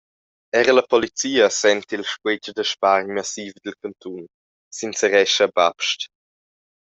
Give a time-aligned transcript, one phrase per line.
[0.59, 4.23] Era la polizia senti il squetsch da spargn massiv dil cantun,
[4.77, 5.99] sincerescha Bapst.